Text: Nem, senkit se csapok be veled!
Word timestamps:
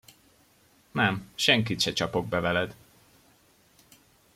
Nem, 0.91 1.31
senkit 1.35 1.79
se 1.81 1.93
csapok 1.93 2.27
be 2.27 2.39
veled! 2.39 2.75